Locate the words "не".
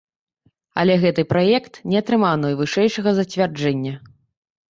1.93-1.97